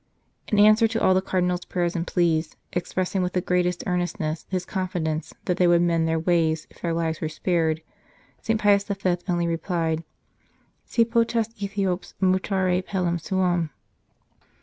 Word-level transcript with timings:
In 0.47 0.57
answer 0.57 0.87
to 0.87 0.99
all 0.99 1.13
the 1.13 1.21
Cardinal 1.21 1.53
s 1.57 1.63
prayers 1.65 1.95
and 1.95 2.07
pleas, 2.07 2.55
expressing 2.73 3.21
with 3.21 3.33
the 3.33 3.39
greatest 3.39 3.83
earnestness 3.85 4.47
his 4.49 4.65
confidence 4.65 5.31
that 5.45 5.57
they 5.57 5.67
would 5.67 5.83
mend 5.83 6.07
their 6.07 6.17
ways 6.17 6.65
if 6.71 6.81
their 6.81 6.91
lives 6.91 7.21
were 7.21 7.29
spared, 7.29 7.83
St. 8.41 8.59
Pius 8.59 8.83
V. 8.85 9.17
only 9.27 9.45
replied:" 9.45 10.03
Si 10.87 11.05
potest 11.05 11.55
^Ethiops 11.59 12.15
mutare 12.19 12.81
pellem 12.81 13.21
suam 13.21 13.69